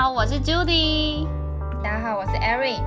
[0.00, 1.26] 好，我是 Judy。
[1.82, 2.80] 大家好，我是 Erin。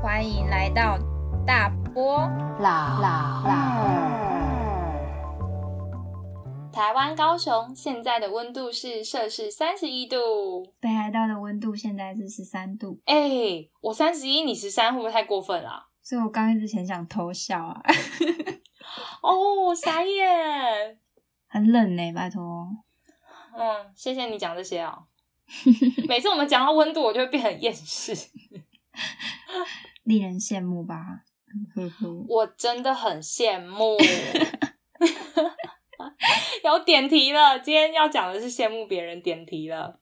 [0.00, 0.96] 欢迎来到
[1.44, 2.18] 大波
[2.60, 3.42] 老老
[6.72, 13.00] 台湾高雄现在的温度是摄氏三十一度，北海道的温度现在是十三度。
[13.06, 15.88] 哎、我三十一，你十三，会不会太过分啦？
[16.00, 17.82] 所以我刚一直很想偷笑啊，
[19.22, 21.00] 哦，傻眼。
[21.48, 22.68] 很冷呢、拜托。
[23.52, 25.06] 嗯，谢谢你讲这些哦。
[26.08, 28.12] 每次我们讲到温度，我就会变很厌世。
[30.04, 31.24] 令人羡慕吧？
[31.74, 32.24] 呵呵。
[32.28, 33.96] 我真的很羡慕。
[36.64, 39.98] 有点题了，今天要讲的是羡慕别人点题了。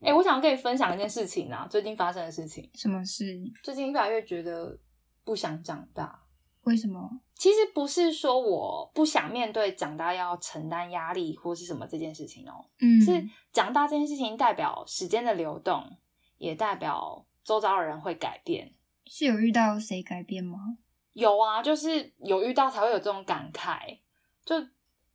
[0.00, 2.68] 哎、我想跟你分享一件事情啊，最近发生的事情。
[2.74, 3.24] 什么事？
[3.62, 4.78] 最近越来越觉得
[5.24, 6.22] 不想长大。
[6.62, 7.20] 为什么？
[7.36, 13.22] 其实不是说我不想面对长大要承担压力或是什么这件事情哦、嗯，是
[13.52, 15.98] 长大这件事情代表时间的流动，
[16.38, 18.72] 也代表周遭的人会改变。
[19.04, 20.78] 是有遇到谁改变吗？
[21.12, 23.98] 有啊，就是有遇到才会有这种感慨。
[24.44, 24.54] 就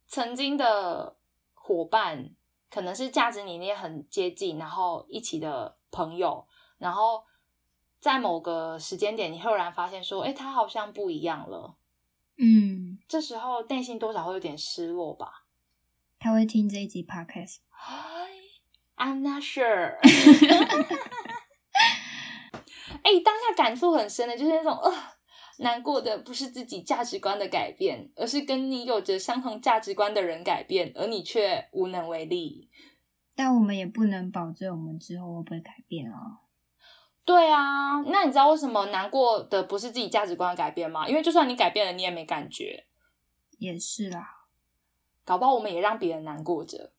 [0.08, 1.18] 曾经的
[1.54, 2.30] 伙伴，
[2.70, 7.24] 可能是价值理念很接近，然后一起的朋友，然后
[8.00, 11.76] 在某个时间点，你赫然发现说，哎，他好像不一样了。
[12.44, 15.46] 嗯，这时候内心多少会有点失落吧。
[16.18, 17.58] 他会听这一集 podcast。
[18.96, 19.98] I'm not sure。
[23.04, 24.92] 哎、当下感触很深的，就是那种呃，
[25.60, 32.70] 难过的不是自己价值观的改变，而是跟你有着相同价值观的人改变，而你却无能为力。
[33.36, 36.42] 但我们也不能保证我们之后会不会改变啊。
[37.24, 41.08] 对啊，那你知道为什么难过的不是自己价值观的改变吗？
[41.08, 42.86] 因为就算你改变了，你也没感觉，
[43.60, 44.46] 也是啦，
[45.24, 46.92] 搞不好我们也让别人难过着。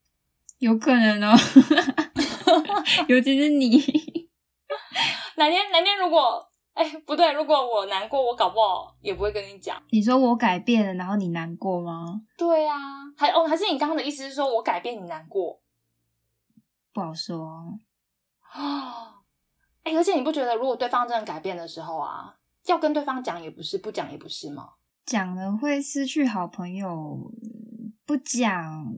[0.58, 1.36] 有可能哦。
[3.08, 3.78] 尤其是你，
[5.36, 9.82] 哪天哪天如果哎、不对，如果我难过，我搞不好也不会跟你讲。
[9.90, 12.22] 你说我改变了，然后你难过吗？
[12.38, 12.76] 对啊，
[13.16, 15.60] 还哦，还是你刚刚的意思是说我改变你难过
[16.92, 17.78] 不好说哦。
[18.52, 19.21] 啊？
[19.82, 24.70] 哎、而且你不觉得，如果对方真的改变的时候啊，要跟对方讲也不是，不讲也不是吗？
[25.04, 27.32] 讲了会失去好朋友，
[28.06, 28.94] 不讲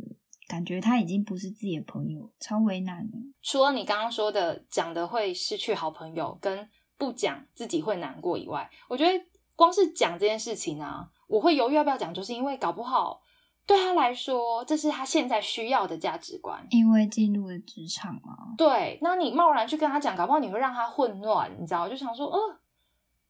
[0.46, 3.16] 感觉他已经不是自己的朋友，超为难的。
[3.42, 6.68] 除了你刚刚说的讲的会失去好朋友，跟
[6.98, 9.24] 不讲自己会难过以外，我觉得
[9.56, 13.22] 光是讲这件事情啊，我会犹豫要不要讲，就是因为搞不好
[13.66, 16.66] 对他来说，这是他现在需要的价值观。
[16.70, 21.88] 因为进入了职场嘛，对，那你贸然去跟他讲，搞不好你会让他混乱，你知道？
[21.88, 22.38] 就想说，呃，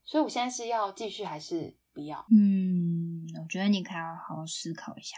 [0.05, 2.25] 所以我现在是要继续还是不要？
[2.31, 5.17] 嗯，我觉得你可以好好思考一下。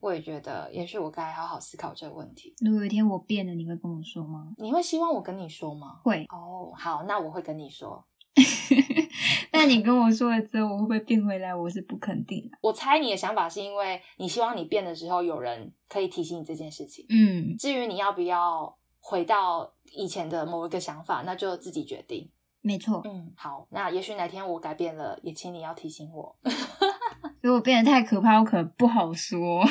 [0.00, 2.54] 我也觉得，也许我该好好思考这个问题。
[2.60, 4.52] 如果有一天我变了，你会跟我说吗？
[4.56, 5.98] 你会希望我跟你说吗？
[6.04, 6.24] 会。
[6.30, 8.04] 哦，好，那我会跟你说。
[9.50, 11.54] 但你跟我说了之后，我会不会变回来？
[11.54, 12.58] 我是不肯定的。
[12.60, 17.04] 我猜你的想法是因为你希望你变的时候有人可以提醒你这件事情。
[17.08, 22.30] 嗯，至于你要不要回到以前的某一个想法，那就自己决定。
[22.60, 23.00] 没错。
[23.04, 26.36] 嗯，好，那也许哪天我改变了，也请你要提醒我，
[27.40, 29.64] 如果变得太可怕，我可能不好说，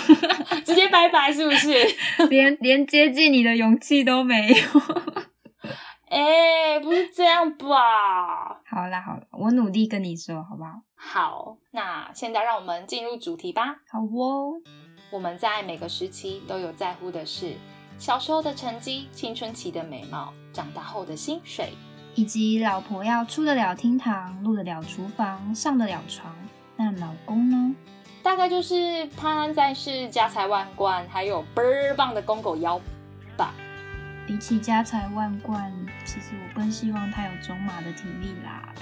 [0.66, 1.74] 直接拜拜是不是？
[2.30, 4.56] 连连接近你的勇气都没有。
[6.10, 8.62] 哎、不是这样吧？
[8.66, 10.82] 好啦好啦，我努力跟你说，好不好？
[10.96, 13.78] 好，那现在让我们进入主题吧。
[13.90, 14.62] 好哦。
[15.10, 17.56] 我们在每个时期都有在乎的事，
[17.98, 21.70] 小时候的成绩、青春期的美貌、长大后的薪水。
[22.16, 26.36] 以及老婆要出得了厅堂，入得了厨房，上得了床，
[26.76, 27.76] 那老公呢？
[28.24, 32.86] 大概就是潘安在世、家财万贯，还有倍儿棒的公狗腰吧。
[34.28, 35.74] 比起家财万贯，
[36.04, 38.74] 其实我更希望他有种马的体力啦。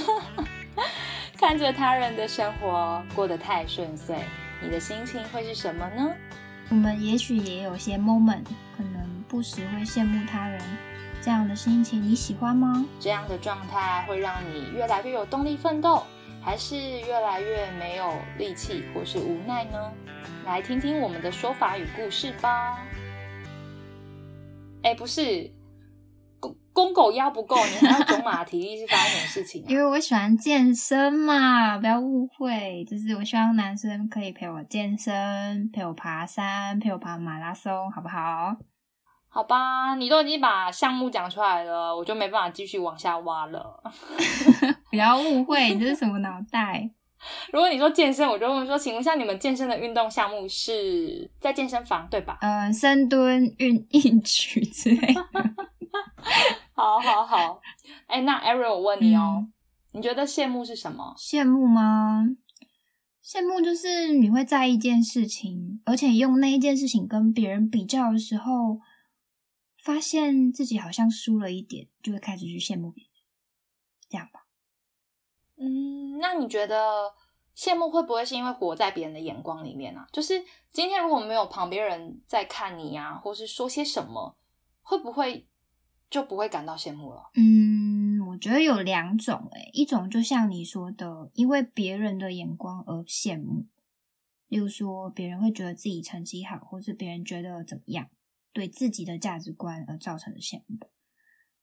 [1.36, 4.16] 看着他人的生活过得太顺遂，
[4.62, 6.10] 你的心情会是什么呢？
[6.70, 10.58] 我们也许也有些 moment，可能不时会羡慕他人，
[11.20, 12.86] 这样的心情你喜欢吗？
[12.98, 16.04] 这样的状态会让你越来越有动力奋斗，
[16.40, 19.92] 还是越来越没有力气或是无奈呢？
[20.46, 22.78] 来听听我们的说法与故事吧。
[24.82, 25.50] 哎，不是，
[26.40, 29.66] 公公狗腰不够，你还要走马体力 是发生什么事情、啊？
[29.68, 38.56] 因为我喜欢健身嘛，不要误会，就是我希望男生可以陪我健身，陪我爬山，陪我跑马拉松，好不好？
[39.28, 43.82] 好吧，你都已经把项目讲出来了，我就没办法继续往下挖了。
[44.90, 46.90] 不要误会，你这是什么脑袋？
[47.52, 52.38] 如果你说健身，我就问说，请问一下，你们健身的运动项目是在健身房对吧？
[52.40, 55.26] 呃，深蹲、运 硬举之类的。
[56.74, 57.60] 好好好，
[58.06, 59.52] 哎、那 Ariel，我问你哦，嗯
[59.94, 61.14] 你觉得羡慕是什么？
[61.18, 62.24] 羡慕吗？
[63.22, 68.80] 羡慕就是你会在意一件事情，而且用那一件事情跟别人比较的时候，
[69.84, 73.12] 发现自己好像输了一点，就会开始去羡慕别人，
[74.08, 74.41] 这样吧？
[75.62, 77.12] 嗯，那你觉得
[77.56, 80.06] 羡慕会不会是因为活在别人的眼光里面啊？
[80.12, 80.42] 就是
[80.72, 84.36] 今天如果没有旁边人在看你啊，或是说些什么，
[84.80, 85.46] 会不会
[86.10, 87.30] 就不会感到羡慕了？
[87.34, 93.66] 嗯，我觉得有两种、欸，一种就像你说的，因为别人的眼光而羡慕，
[94.48, 98.08] 例如说别人会觉得自己成绩好，或是别人觉得怎么样，
[98.52, 100.78] 对自己的价值观而造成的羡慕。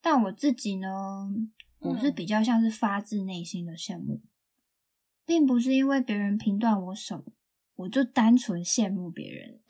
[0.01, 1.29] 但我自己呢，
[1.79, 4.21] 我是嗯比较像是发自内心的羡慕，
[5.25, 7.23] 并不是因为别人评断我什么，
[7.75, 9.61] 我就单纯羡慕别人。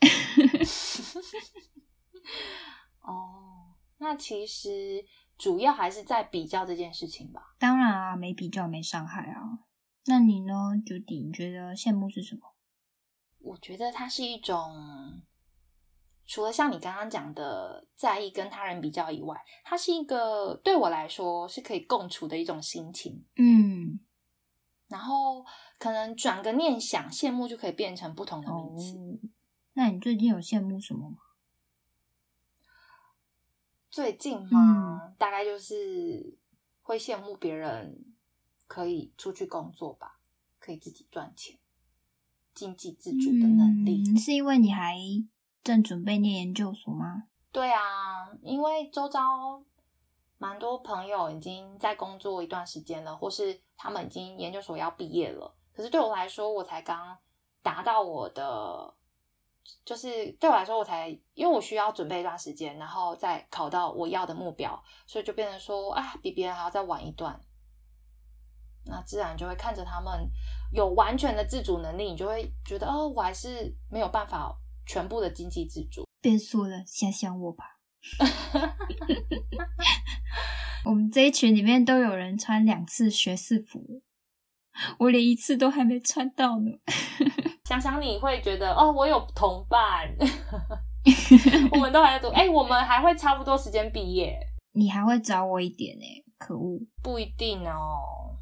[3.02, 5.04] 哦，那其实
[5.38, 7.54] 主要还是在比较这件事情吧。
[7.58, 9.60] 当然啊，没比较没伤害啊。
[10.06, 10.52] 那你呢
[10.84, 11.26] ，Judy？
[11.26, 12.54] 你觉得羡慕是什么？
[13.38, 15.22] 我觉得它是一种，
[16.30, 23.24] 除了像你刚刚讲的在意跟他人比较以外，它是一个对我来说是可以共处的一种心情。
[23.34, 23.98] 嗯，
[24.86, 25.44] 然后
[25.76, 29.20] 可能转个念想，羡慕就可以变成不同的哦名词。，
[29.72, 31.16] 那你最近有羡慕什么吗？
[33.90, 36.38] 最近嘛，大概就是
[36.82, 38.04] 会羡慕别人
[38.68, 40.20] 可以出去工作吧，
[40.60, 41.58] 可以自己赚钱，
[42.54, 44.04] 经济自主的能力。
[44.06, 44.96] 嗯，是因为你还
[45.62, 47.24] 正准备念研究所吗？
[47.52, 49.62] 对啊，因为周遭
[50.38, 55.54] 蛮多朋友已经在工作一段时间了，或是他们已经研究所要毕业了。
[55.74, 57.16] 可是对我来说，我才刚
[57.62, 58.94] 达到我的，
[59.84, 67.38] 就是对我来说，我才因为我需要准备一段时间，然后再考到我要的目标，所以就变成说啊，比别人还要再晚一段。
[68.86, 70.28] 那自然就会看着他们
[70.72, 74.56] 有完全的自主能力，你就会觉得哦，我还是没有办法
[74.86, 76.04] 全部的经济自主。
[76.20, 77.64] 别说了，想想我吧。
[80.84, 84.02] 我们这一群里面都有人穿两次学士服，
[84.98, 86.70] 我连一次都还没穿到呢。
[87.68, 90.08] 想想你会觉得哦，我有同伴，
[91.72, 94.36] 我们都还在读，哎、我们还会差不多时间毕业，
[94.72, 96.04] 你还会找我一点呢、
[96.38, 96.80] 可恶！
[97.02, 98.38] 不一定哦。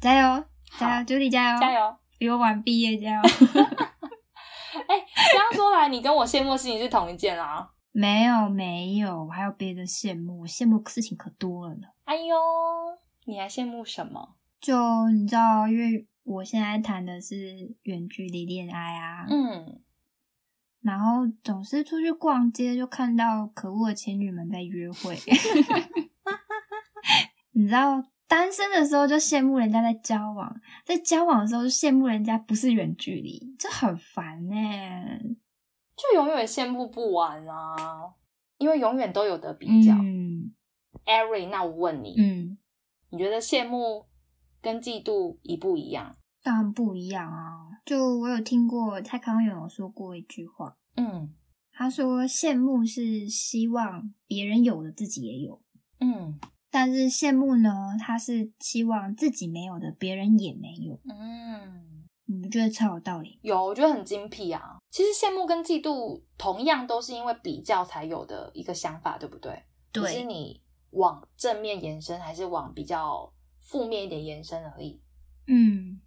[0.00, 0.44] 加油，
[0.78, 1.72] 加油，Judy 加油，加！
[1.72, 1.96] 油！
[2.18, 3.22] 比我晚毕业，加油！
[4.86, 7.68] 哎、这样说来，你跟我羡慕的事情是同一件啦。
[7.92, 11.88] 没有没有，我还有别的羡慕，我羡慕的事情可多了呢。
[12.04, 12.36] 哎呦，
[13.24, 14.36] 你还羡慕什么？
[14.60, 14.74] 就
[15.10, 19.80] 你知道，因为我现在谈的是远距离恋爱啊，嗯，
[20.82, 25.16] 然后总是出去逛街，就看到可恶的情侣们在约会。
[27.52, 34.54] 你知道，单身的时候就羡慕人家在交往，在交往的时候就羡慕人家不是远距离，这很烦呢、
[35.96, 38.14] 就永远羡慕不完啊，
[38.58, 39.94] 因为永远都有得比较。
[39.94, 40.54] 嗯
[41.06, 42.58] Ari，那我问你，嗯，
[43.10, 44.06] 你觉得羡慕
[44.60, 46.14] 跟嫉妒一不一样？
[46.42, 47.80] 当然不一样啊。
[47.86, 51.34] 就我有听过蔡康永有说过一句话，嗯
[51.72, 55.62] 他说羡慕是希望别人有的自己也有。
[56.00, 56.38] 嗯
[56.70, 60.98] 但是羡慕呢，他是希望自己没有的，别人也没有。
[61.08, 62.04] 嗯。
[62.30, 63.38] 你不觉得超有道理？
[63.40, 64.76] 有，我觉得很精辟啊。
[64.90, 69.62] 其实羡慕跟嫉妒同样都是因为比较才有的一个想法，对不对？
[69.90, 70.60] 对只是你
[70.90, 75.00] 往正面延伸，还是往比较负面一点延伸而已。
[75.46, 75.98] 嗯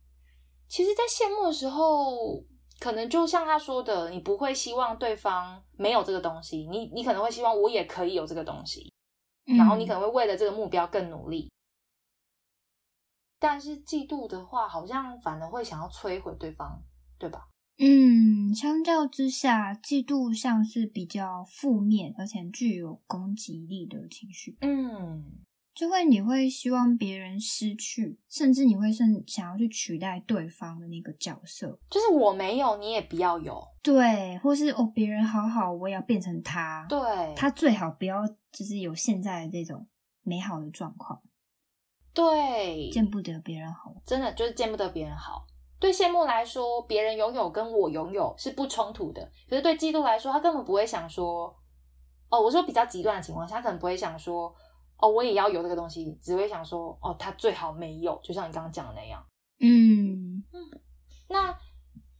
[0.67, 2.45] 其实，在羡慕的时候，
[2.79, 8.90] 可能就像他说的，你不会希望对方没有这个东西，你你可能会希望我也可以有这个东西，
[9.45, 11.51] 嗯然后你可能会为了这个目标更努力。
[13.39, 16.83] 但是嫉妒的话，好像反而会想要摧毁对方，
[17.17, 17.47] 对吧？
[17.79, 25.39] 嗯，相较之下，嫉妒像是比较负面，而且具有攻击力的情绪，嗯，
[25.81, 33.67] 就会你会希望别人失去，甚至你会甚想要去取代对方的那个角色，就是我没有，你也不要有。
[33.81, 39.87] 对，或是哦别人好好，我也要变成他，对，他最好不要就是有现在的这种
[40.21, 41.19] 美好的状况，
[42.13, 43.95] 对，见不得别人好。
[44.05, 45.47] 真的就是见不得别人好。
[45.79, 49.27] 对羡慕来说，别人拥有跟我拥有是不冲突的。
[49.49, 51.51] 可是对嫉妒来说，他根本不会想说，
[52.29, 54.53] 哦，我说比较极端的情况下，他可能不会想说，
[55.01, 59.25] 哦，我也要有这个东西，只会想说，哦，他最好没有，就像你刚刚讲的那样。
[59.59, 60.43] 嗯，
[61.27, 61.57] 那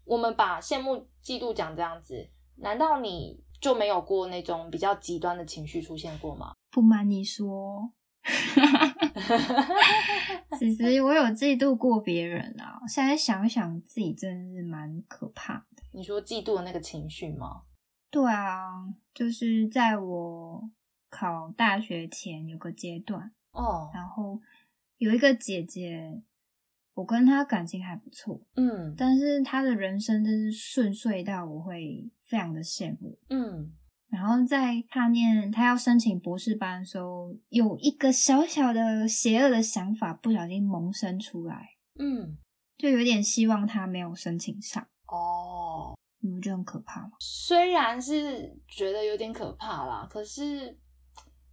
[0.04, 6.54] 我们把羡慕、嫉妒讲这样子，难道你就没有过那种比较极端的情绪出现过吗？
[6.72, 7.92] 不瞒你说，
[10.58, 12.80] 其实我有嫉妒过别人啊。
[12.88, 15.84] 现在想想，自己真的是蛮可怕的。
[15.92, 17.64] 你说嫉妒的那个情绪吗？
[18.10, 20.70] 对啊，就是在我
[21.12, 24.39] 考大学前有个阶段，哦，然后
[24.98, 26.24] 有一个姐姐，
[26.96, 28.96] 我跟她感情还不错，嗯。
[28.98, 33.20] 但是她的人生真是顺遂到我会非常的羡慕。
[33.30, 33.74] 嗯。
[34.10, 42.38] 然后在她念她要申请博士班的时候，有一个小小的邪恶的想法不小心萌生出来，嗯，
[42.77, 47.12] 就有点希望她没有申请上，哦，你不觉得很可怕吗？
[47.22, 50.77] 虽然是觉得有点可怕啦，可是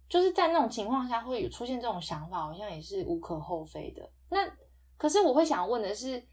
[0.09, 4.11] 就是在那种情况下会有出现这种想法，好像也是无可厚非的。
[4.31, 4.39] 那
[4.97, 6.27] 可是我会想问的是，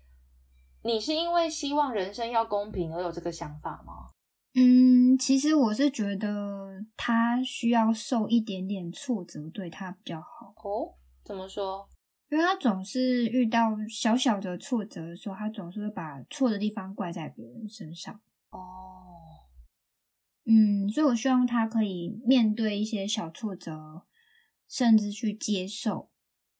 [0.82, 4.10] 你是因为希望人生要公平而有这个想法吗？
[4.54, 10.54] 嗯，其实我是觉得他需要受一点点挫折，对他比较好。
[10.64, 11.86] 哦，怎么说？
[12.30, 18.18] 因为他总是遇到小小的挫折的时候，他总是会把错的地方怪在别人身上。
[18.50, 18.58] 哦，
[20.46, 24.06] 嗯，所以我希望他可以面对一些小挫折，
[24.68, 26.10] 甚至去接受，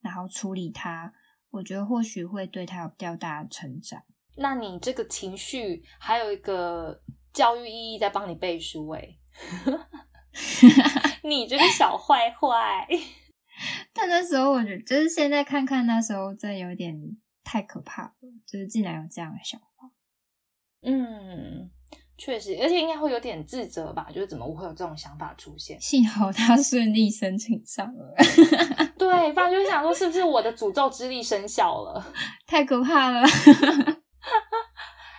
[0.01, 1.15] 然后处理它。
[1.51, 4.03] 我觉得或许会对他有比较大的成长。
[4.37, 7.03] 那你这个情绪还有一个
[7.33, 9.19] 教育意义在帮你背书诶、
[11.23, 12.87] 你这个小坏坏。
[13.95, 16.95] 但那时候我觉得，就是现在看看那时候，真的有点
[17.43, 18.13] 太可怕了，
[18.45, 19.91] 就是竟然有这样的想法。
[20.83, 21.71] 嗯，
[22.19, 25.81] 确实，而且应该会有点自责吧，就是怎么会有这种想法出现？
[25.81, 28.15] 幸好他顺利申请上了，
[28.99, 32.13] 对，不然就会想说是不是我的诅咒之力生效了？
[32.47, 33.23] 太可怕了。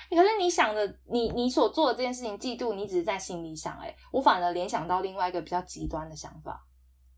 [0.09, 6.65] 可是你想的，你你所做的这件事情，嫉妒，你只是在心里想、欸，我反而联想到另外一个比较极端的想法，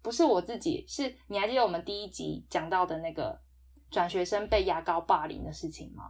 [0.01, 3.39] 不是我自己，是你还记得我们第一集讲到的那个
[3.89, 6.03] 转学生被牙膏霸凌的事情吗？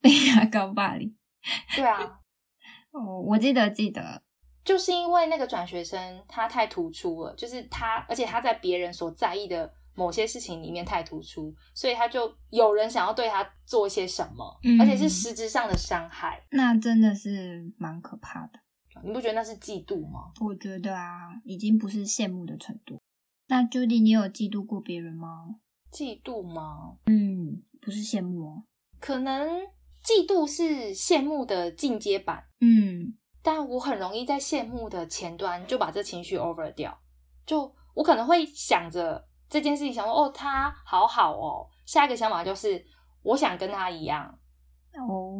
[0.00, 1.16] 被牙膏霸凌。
[1.74, 2.20] 对啊，
[2.96, 4.22] 哦，我记得记得，
[4.64, 16.42] 就是因为那个转学生他太突出了，就是他，而且他在别人所在意的某些事情里面太突出，所以他就有人想要对他做一些什么，嗯而且是实质上的伤害。
[16.50, 18.60] 那真的是蛮可怕的。
[19.04, 20.32] 你不觉得那是嫉妒吗？
[20.40, 22.98] 我觉得啊，已经不是羡慕的程度。
[23.48, 25.56] 那 Judy，你有嫉妒过别人吗？
[25.92, 26.96] 嫉妒吗？
[27.04, 28.64] 嗯，不是羡慕哦。
[28.98, 29.46] 可能
[30.06, 36.96] 嫉妒是羡慕的进阶版，嗯但我很容易在羡慕的前端就把这情绪 over 掉。
[37.44, 41.66] 就我可能会想着这件事情，想说哦，他好好哦。
[41.84, 42.84] 下一个想法就是
[43.22, 44.26] 我想跟他一样，
[45.08, 45.38] 哦，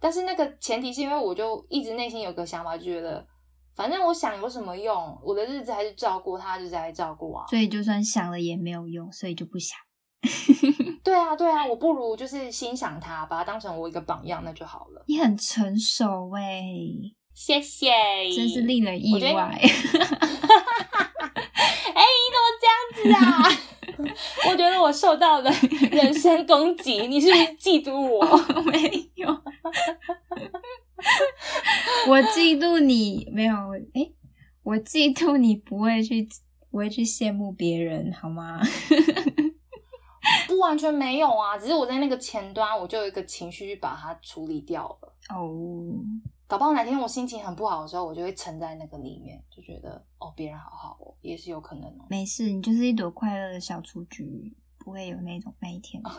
[0.00, 3.26] 但是那个前提是因为我就一直内心有个想法，就觉得
[3.74, 5.18] 反正我想有什么用？
[5.22, 7.46] 我的日子还是照顾，他的日子还是照顾啊。
[7.48, 9.78] 所以就算想了也没有用，所以就不想。
[11.02, 15.04] 对啊，对啊，我不如就是欣赏他，把他当成我一个榜样，那就好了。
[15.06, 16.62] 你很成熟哎，
[17.34, 17.90] 谢谢，
[18.34, 19.58] 真是令人意外。
[21.94, 23.26] 哎、你怎么这样子啊？
[24.48, 25.50] 我觉得我受到了
[25.90, 28.24] 人身攻击，你是不是嫉妒我？
[28.62, 29.28] 没有，
[32.08, 33.54] 我嫉妒你没有
[33.94, 34.14] 诶，
[34.62, 36.26] 我嫉妒你不会去
[36.70, 38.60] 不会去羡慕别人好吗？
[40.46, 45.14] 不完全没有啊，只是我在那个前端，我就有一个情绪去把它处理掉了。
[45.34, 45.92] 哦，
[46.46, 52.06] 搞不好哪天我心情很不好的时候，我就会沉在那个里面，就觉得哦，别人好好哦，也是有可能哦。
[52.08, 56.02] 没事，你就是一朵快乐的小雏菊，不会有那种那一天。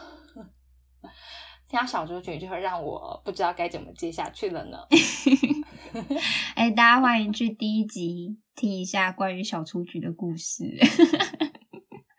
[1.67, 4.77] 听到小雏菊就会让我不知道该怎么接下去了呢。
[6.55, 10.65] 哎、大家欢迎去第一集听一下关于小雏菊的故事。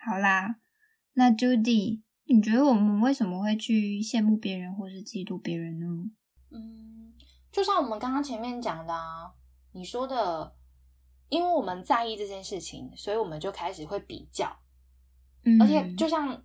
[0.04, 0.56] 好啦，
[1.14, 5.86] 那 Judy，你觉得我们为什么会去羡慕别人或是嫉妒别人呢？
[6.50, 7.12] 嗯，
[7.50, 9.30] 就像我们刚刚前面讲的啊，
[9.72, 10.54] 你说的，
[11.28, 14.54] 因为我们在意这件事情，所以我们就开始会比较，
[15.44, 16.42] 嗯，而且就像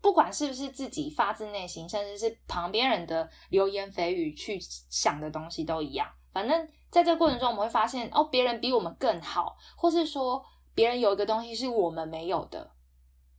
[0.00, 4.58] 不管是不是自己发自内心，甚至是旁边人的流言蜚语去
[4.90, 6.06] 想的东西都一样。
[6.32, 10.42] 反正在这个过程中，我们会发现哦，别人比我们更好，或是说
[10.74, 12.72] 别人有一个东西是我们没有的。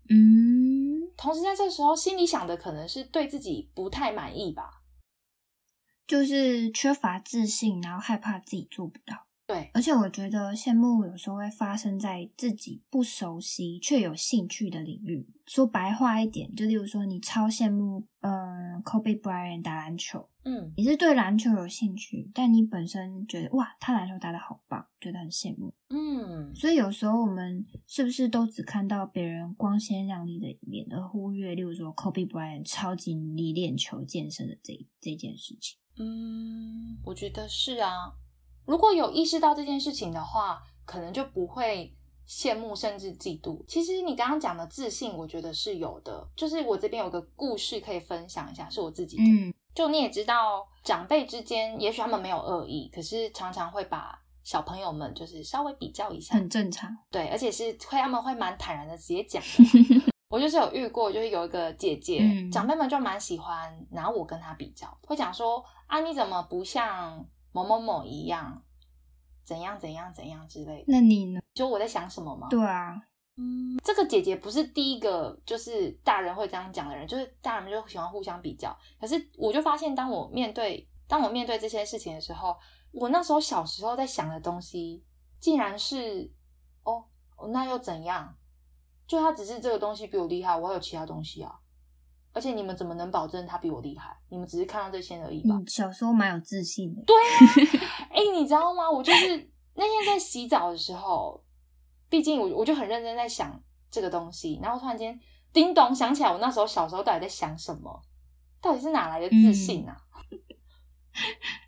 [0.10, 0.43] 嗯，
[1.24, 4.82] 同时在这时候，心里想的可能是对自己不太满意吧。
[6.06, 9.26] 就是缺乏自信，然后害怕自己做不到。
[9.54, 15.26] 对，而且我觉得羡慕有时候会发生在自己不熟悉却有兴趣的领域。
[15.46, 25.74] 说白话一点，就例如说你超羡慕，呃，Kobe Bryant 打篮球，嗯你是对篮球有兴趣，但你本身觉得哇，他篮球打得好棒，觉得很羡慕。
[25.90, 35.78] 嗯，所以有时候我们是不是都只看到别人光鲜亮丽的一面，而忽略，例如说 Kobe Bryant 超级努力练球、健身的这这件事情？
[36.00, 37.92] 嗯，我觉得是啊。
[38.66, 41.96] 如果有意识到这件事情的话，可能就不会
[42.28, 43.64] 羡慕甚至嫉妒。
[43.68, 46.28] 其实你刚刚讲的自信，我觉得是有的。
[46.36, 49.24] 就是我这边有个故事可以分享一下，是我自己的。
[49.24, 56.96] 嗯就你也知道，长辈之间也许他们没有恶意，可是常常会把小朋友们就是稍微比较一下，很正常。
[57.10, 60.14] 对，而且是会他们会蛮坦然的直接讲的。
[60.30, 68.62] 我就是有遇过，就是有一个姐姐，嗯长辈们就蛮喜欢拿我跟她比较，会讲说啊你怎么不像某某某一样，
[69.46, 70.86] 怎样怎样怎样之类的。
[70.88, 71.40] 那你呢？
[71.54, 72.48] 就我在想什么吗？
[72.50, 73.02] 对啊，
[73.38, 78.78] 嗯，这个姐姐不是第一个，就是大人会这样讲的人，就是大人们就喜欢互相比较。
[79.00, 82.58] 可是我就发现，当我面对当我面对这些事情的时候，
[82.92, 85.04] 我那时候小时候在想的东西，
[85.40, 86.32] 竟然是
[86.84, 87.06] 哦，
[87.50, 88.36] 那又怎样？
[89.06, 91.60] 就他只是这个东西比我厉害，我还有其他东西啊。
[92.34, 94.16] 而且你们怎么能保证他比我厉害？
[94.30, 95.56] 你们只是看到这些而已吧？
[95.58, 97.02] 你小时候蛮有自信的。
[97.04, 98.90] 对啊， 哎、你知道吗？
[98.90, 99.28] 我就是
[99.76, 101.44] 那天在洗澡的时候，
[102.10, 105.20] 毕竟我我就很认真在想这个东西，然后突然间
[105.54, 108.02] 叮咚想起来，我那时候小时候到底在想什么？
[108.62, 109.98] 到底是哪来的自信啊？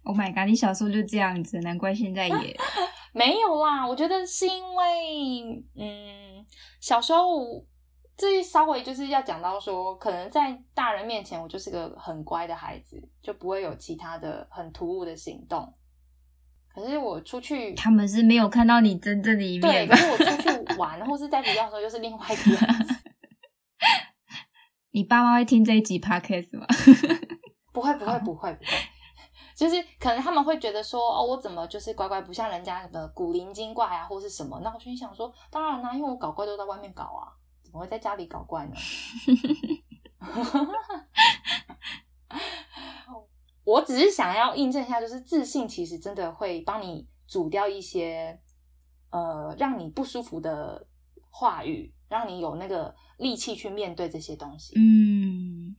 [0.04, 0.48] Oh my god！
[0.50, 2.58] 你小时候就这样子，难怪现在也
[3.14, 6.44] 没有啦，我觉得是因为，嗯，
[6.80, 7.64] 小时候
[8.18, 15.74] 这稍微就是要讲到说，可能在大人面前，我就是个很乖的孩子，就不会有其他的很突兀的行动。
[16.74, 20.02] 可是我出去，他们是没有看到你真正的一对，面吧可？
[20.02, 22.96] 是我出去玩或是在学校的时候，又是另外一个样子。
[24.92, 26.66] 你爸妈会听这一集 podcast 吗？
[27.74, 28.72] 不会，不会，不会，不会。
[29.54, 34.60] 就是可能他们会觉得说，哦，我怎么就是乖乖不像人家什么古灵精怪啊，或是什么？
[34.64, 37.45] 那我心想说，当然啦、因为我搞怪都在外面搞啊，怎
[37.76, 38.74] 么会在家里搞怪呢？
[43.66, 48.40] 我只是想要印证一下，就是自信其实真的会帮你阻掉一些
[49.10, 50.88] 呃让你不舒服的
[51.32, 54.74] 话语，让你有那个力气去面对这些东西。
[54.78, 55.76] 嗯，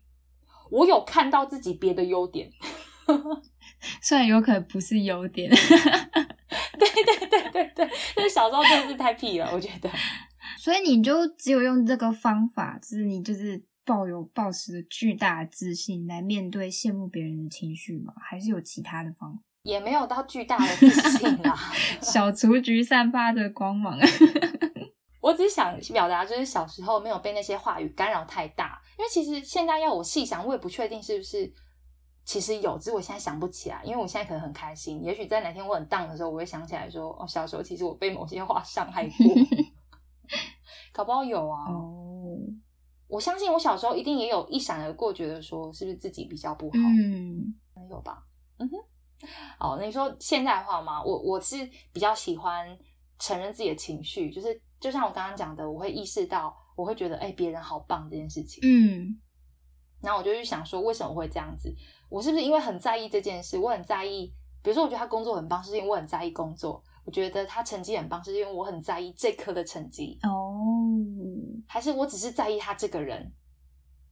[0.70, 2.50] 我有看到自己别的优点，
[4.02, 9.88] 虽然有可能不是优点，对对对对对，就是小时候真的是太屁了，我觉得。
[10.66, 18.12] 所以你就只有用这个方法，就是你就是抱有抱持着巨大的自信来面对羡慕别人的情绪吗？
[18.20, 19.44] 还是有其他的方法？
[19.62, 21.56] 也没有到巨大的自信啦。
[22.02, 23.96] 小雏菊散发的光芒。
[25.22, 31.52] 我只是想表达，就是小时候没有被那些话语干扰太大，因为其实现在要我细想，我也不确定是不是
[32.24, 39.34] 其实有，只是我现在想不起来，因为我现在可能很开心，也许在哪天我很荡的时候，我会想起来说，哦，小时候其实我被某些话伤害过，
[40.96, 41.70] 搞不好有啊。
[41.70, 42.38] 哦，
[43.06, 47.54] 我相信我小时候一定也有一闪而过，觉得说是不是自己比较不好，嗯，
[47.90, 48.24] 有吧？
[48.56, 48.78] 嗯哼。
[49.60, 51.02] 哦，你说现在的话吗？
[51.04, 51.56] 我我是
[51.92, 52.66] 比较喜欢
[53.18, 58.60] 承认自己的情绪，就是就像我刚刚讲的，我会意识到，我会觉得哎，别人好棒这件事情。
[58.62, 59.18] 嗯，
[60.00, 61.74] 然后我就去想说，为什么会这样子？
[62.08, 63.58] 我是不是因为很在意这件事？
[63.58, 64.32] 我很在意，
[64.62, 70.52] 比如说，我觉得他工作很棒，是因为我很在意工作；我觉得他成绩很棒，是因为我很在意这科的成绩，哦，
[71.68, 73.32] 还是我只是在意他这个人？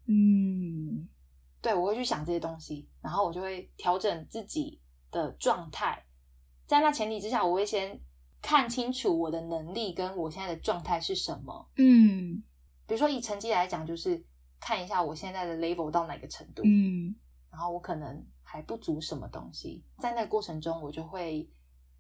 [0.07, 1.09] 嗯，
[1.61, 4.81] 对，我会去想这些东西，然后我就会调整自己
[5.11, 6.05] 的状态。
[6.67, 8.01] 在那前提之下，我会先
[8.41, 11.69] 看清楚我的能力跟我现在的状态是什么。
[11.77, 12.43] 嗯，
[12.87, 14.25] 比如说以成绩来讲，就是
[14.61, 17.13] 看一下我现在的 level 到哪个程度，嗯，
[17.51, 19.83] 然后我可能还不足什么东西。
[19.99, 21.51] 在那个过程中，我就会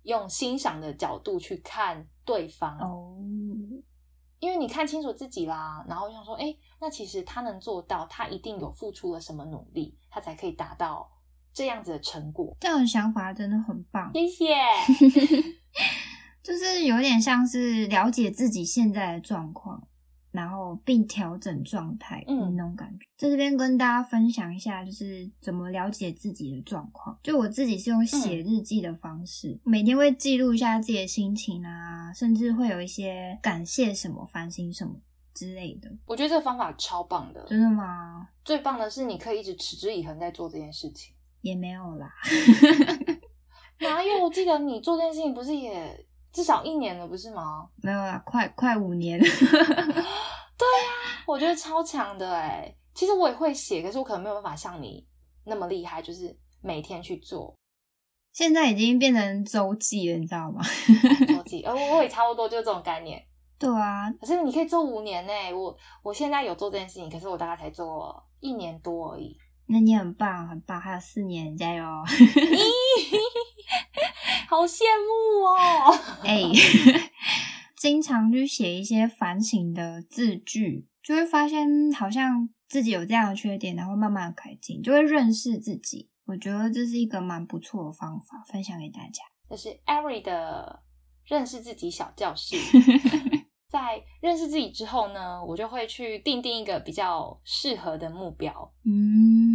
[0.04, 2.78] 用欣赏的角度去看对方。
[2.78, 3.18] 哦，
[4.38, 11.10] 因为你看清楚自己啦，然后想说，哎，那其实他能做到，他一定有付出了什么努力，他才可以达到
[11.52, 12.56] 这样子的成果。
[12.60, 14.54] 这种想法真的很棒，谢谢。
[16.42, 19.88] 就是有点像是了解自己现在的状况，
[20.34, 23.06] 然后并调整状态，嗯那种感觉。
[23.16, 27.16] 在这边跟大家分享一下，就是怎么了解自己的状况。
[27.22, 34.92] 就我自己是用写日记的方式，每天会记录一下自己的心情啊，甚至会有一些感谢什么、反省什么
[35.32, 35.88] 之类的。
[36.04, 38.28] 我觉得这个方法超棒的，真的吗？
[38.44, 41.14] 最棒的是你可以一直持之以恒在做这件事情。
[41.42, 42.08] 也没有啦，
[43.80, 44.24] 哪有？
[44.24, 47.66] 我记得你做这件事情不是也至少一年了，不是吗？
[47.76, 49.18] 没有啊，快快五年。
[49.22, 50.90] 对啊
[51.26, 52.74] 我觉得超强的哎。
[52.92, 55.06] 其实我也会写，可是我可能没有办法像你
[55.44, 57.54] 那么厉害，就是每天去做
[58.32, 60.60] 现在已经变成周记了，你知道吗？
[61.28, 61.62] 周记。
[61.62, 63.24] 呃，我我也差不多就这种概念。
[63.58, 69.38] 对啊，可是你可以做五年呢、我我现在有做这件事情，可是我大概才做一年多而已。
[69.66, 71.84] 那你很棒，很棒，还有四年，加油！
[74.48, 75.98] 好羡慕哦！
[76.24, 76.42] 哎、
[77.76, 86.10] 经常去写一些反省的字句，就会发现好像自己有这样的缺点，然后慢慢改进，就会认识自己。
[86.26, 89.22] 我觉得这是一个蛮不错的方法，分享给大家。
[89.50, 90.82] 这是 Ari 的
[91.26, 92.56] 认识自己小教室。
[93.68, 98.72] 在认识自己之后呢，我就会去定定一个比较适合的目标。
[98.86, 99.53] 嗯，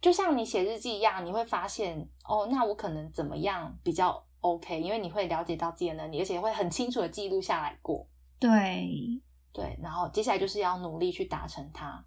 [0.00, 4.80] 就像你写日记一样，你会发现哦，那我可能怎么样比较 OK？
[4.80, 8.08] 因为你会了解到自己的能力，而且会很清楚的记录下来过。
[8.38, 8.88] 对，
[9.52, 12.02] 对，然后接下来就是要努力去达成它。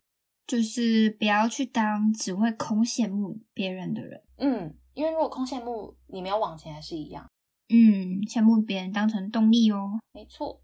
[0.48, 4.24] 就是不要去当只会空羡慕别人的人。
[4.38, 7.26] 嗯，因为如果空羡慕，你没有往前还是一样。
[7.70, 10.00] 嗯，羡慕别人当成动力哦。
[10.14, 10.60] 没错。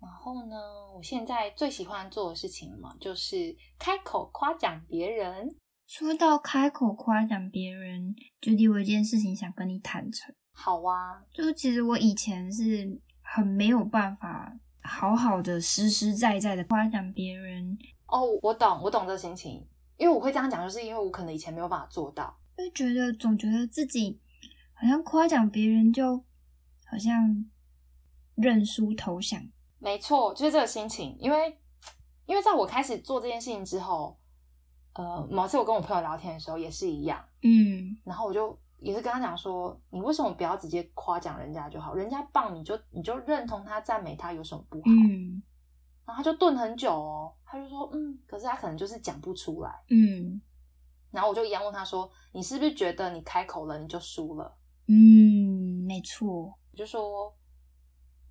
[0.00, 0.56] 然后呢，
[0.96, 5.54] 我现在最喜欢做的事情嘛，就是开口夸奖别人。
[5.92, 10.34] 说到开口夸奖别人，就有一件事情想跟你坦诚。
[10.50, 17.76] 好啊，就其实我以前是很没有办法好好的实实在在的夸奖别人，
[18.06, 22.40] 哦，我懂，我懂这个心情，因为我会这样讲，就是因为我可能以前没有办法做到。
[22.56, 24.18] 就觉得总觉得自己
[24.72, 26.16] 好像夸奖别人就
[26.86, 27.44] 好像
[28.36, 29.46] 认输投降。
[29.78, 31.14] 没错，就是这个心情。
[31.20, 31.58] 因为，
[32.24, 34.18] 因为在我开始做这件事情之后，
[34.94, 41.94] 呃，某次我跟我朋友聊天的时候也是一样，嗯然后我就也是跟他讲说，你为什么不要直接夸奖人家就好？
[41.94, 44.84] 人家棒你就你就认同他、赞美他，有什么不好？
[45.08, 45.42] 嗯
[46.04, 49.70] 然后他就顿很久哦，他就说，嗯，可是他可能就是讲不出来。
[49.88, 50.42] 嗯
[51.12, 54.56] 然后我就一样问他说，你是不是觉得你开口了你就输了？
[54.88, 56.58] 嗯，没错。
[56.72, 57.32] 我就说，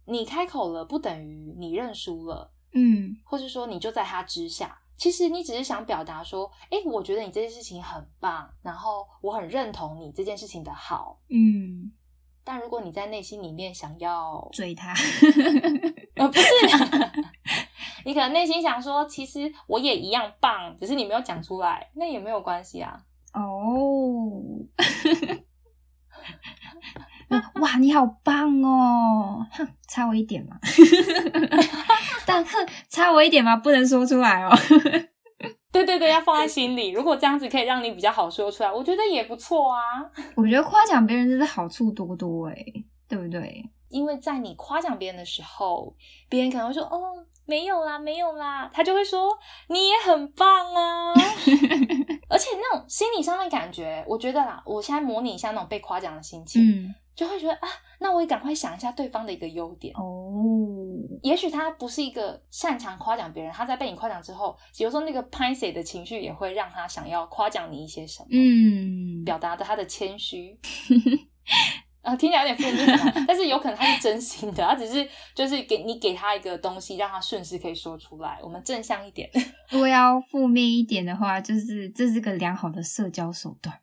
[0.05, 2.51] 你开口了不等于你认输了。
[2.73, 4.80] 嗯或是说你就在他之下。
[5.01, 11.19] 其实你只是想表达说，哎、我觉得你这件事情很棒，然后我很认同你这件事情的好。
[11.27, 11.91] 嗯，
[12.43, 14.93] 但如果你在内心里面想要，追他。
[16.17, 16.43] 呃，不是，
[18.05, 23.01] 你可能内心想说，其实我也一样棒，只是你没有讲出来，那也没有关系啊。
[23.33, 23.41] 哦，
[27.59, 29.47] 哇，你好棒哦！
[29.51, 30.59] 哼，差我一点嘛，
[32.31, 34.49] 但哼，差我一点嘛，不能说出来哦。
[35.71, 36.89] 对对对，要放在心里。
[36.91, 39.79] 如果这样子可以让你比较好说出来，我觉得也不错啊。
[40.35, 43.63] 我觉得夸奖别人真的好处多多诶，对不对？
[43.89, 45.93] 因为在你夸奖别人的时候，
[46.29, 46.99] 别人可能会说：“哦，
[47.45, 51.13] 没有啦，没有啦。”他就会说：“你也很棒啊！”
[52.29, 57.67] 而且那种心理上的感觉，我觉得啦，我现在模拟一下那种被夸奖的心情，嗯，就会觉得啊，
[57.99, 59.93] 那我也赶快想一下对方的一个优点。
[59.95, 60.31] 哦，
[61.21, 70.57] 也许他不是一个擅长夸奖别人，他在被你夸奖之后，比如说那个拍谁的情绪也会让他想要夸奖你一些什么，嗯，表达的他的谦虚。
[72.01, 78.39] 啊，听起来有点负面啊，但是有可能他是真心的，他只是就是给你给他一个东西，让他顺势可以说出来。
[78.41, 79.29] 我们正向一点，
[79.69, 83.77] 如果要负面一点的话，就是这是个良好的社交手段，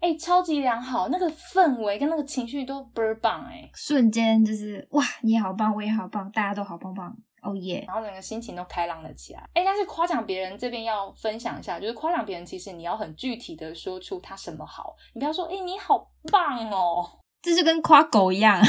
[0.00, 7.84] 哎、超级良好，那个氛围跟那个情绪都倍儿棒哎，瞬间就是哇，你好棒，我也好棒，大家都好棒棒，哦耶！
[7.86, 9.40] 然后整个心情都开朗了起来。
[9.52, 17.06] 哎、但是夸奖别人这边要分享一下，就是夸奖别人，其实你要很具体的说出他什么好，你不要说哎、你好棒哦，
[17.42, 18.64] 这就跟夸狗一样， 我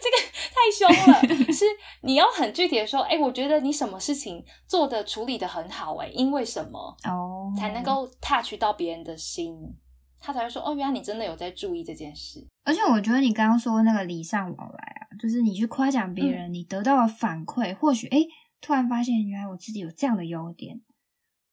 [0.00, 0.16] 这个
[0.54, 1.12] 太凶了，
[1.52, 1.64] 是
[2.02, 9.56] 你要很具体的说，哎、我觉得你什么事情做的处理的很好、哎，因为什么哦，才能够 touch 到别人的心，
[10.20, 12.46] 他才会说，哦，原来你真的有在注意这件事。
[12.64, 18.18] 而且我觉得你刚刚说那个礼尚往来啊，就是你去夸奖别人，你得到了反馈，或许哎
[18.60, 20.80] 突然发现原来我自己有这样的优点，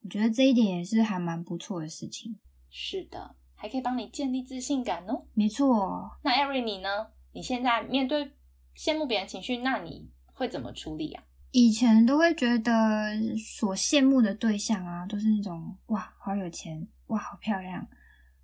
[0.04, 2.38] 我觉得这一点也是还蛮不错的事情。
[2.70, 3.36] 是的，
[3.66, 5.26] 还可以帮你建立自信感哦。
[5.34, 7.08] 没错，那艾瑞你呢？
[7.34, 8.32] 你现在面对
[8.78, 11.24] 羡慕别人情绪，那你会怎么处理啊？
[11.50, 17.84] 以前都会觉得所羡慕的对象啊，都是那种哇好有钱，哇好漂亮，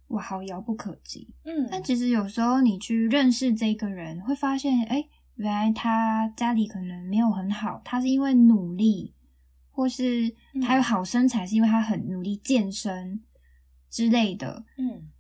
[0.08, 1.32] 哇好遥不可及。
[1.46, 9.14] 嗯但其实有时候你去认识这个人，会发现，哎、原来他家里可能没有很好，他是因为努力，
[9.70, 13.22] 或是他有好身材，是因为他很努力健身
[13.92, 14.64] 之类的。
[14.78, 15.12] 嗯，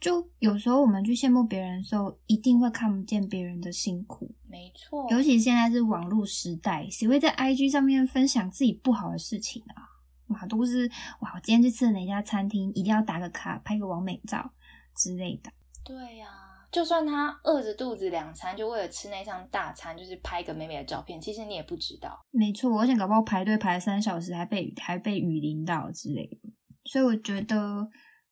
[0.00, 4.34] 就有时候我们去羡慕别人的时候，一定会看不见别人的辛苦。
[4.48, 9.84] 没错，尤其现在是网络时代，谁会在 IG 上面分享自己不好的事情啊？
[10.28, 10.88] 哇，都是
[11.20, 14.50] 哇，我今天去吃了哪家餐厅，一定要打个卡，拍个完美照
[14.96, 15.50] 之类的。
[15.84, 16.28] 对呀、
[16.70, 22.24] 就算他饿着肚子两餐，就为了吃那餐大餐，就是拍个美美的照片，其实你也不知道。
[22.30, 26.50] 没错，而且搞不好排队排了三小时，还被还被雨淋到之类的。
[26.84, 27.88] 所以我觉得，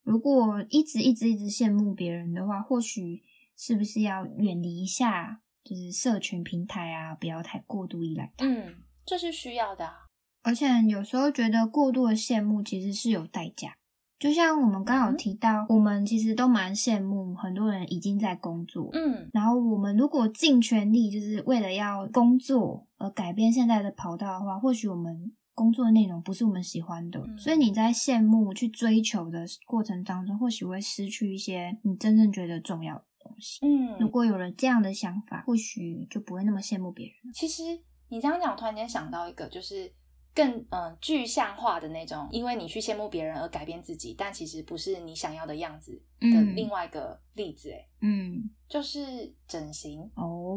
[0.09, 3.23] 如果一直一直一直羡慕别人的话，或许
[3.55, 8.47] 是不是要远离一下，就是社群平台啊，不要太过度依赖它。
[8.47, 10.07] 嗯，这是需要的、啊。
[10.43, 13.75] 而且有时候觉得过度的羡慕其实是有代价。
[14.19, 33.67] 就像我们刚好提到，我们其实都蛮羡慕很多人已经在工作，嗯然后我们如果尽全力，就是为了要工作而改变现在的跑道的话，或许我们工作的内容不是我们喜欢的，嗯所以你在羡慕去追求的过程当中，或许会失去一些你真正觉得重要的东西。
[33.67, 37.33] 嗯如嗯，果有了这样的想法，或许就不会那么羡慕别人了。
[37.35, 37.63] 其实
[38.09, 39.93] 你这样讲，我突然间想到一个，就是
[40.33, 45.91] 更嗯、呃具象化的那种，因为你去羡慕别人而改变自己，但其实不是你想要的样子
[46.21, 50.01] 的嗯另外一个例子，哎、嗯，就是整形。
[50.15, 50.57] 哦，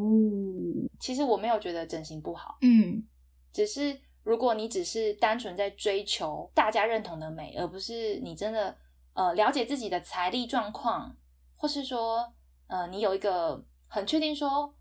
[0.99, 3.03] 其实我没有觉得整形不好，嗯
[3.51, 8.75] 只是如果你只是单纯在追求大家认同的美，而不是你真的
[9.13, 11.15] 呃了解自己的财力状况，
[11.55, 12.33] 或是说
[12.67, 14.73] 呃你有一个很确定说。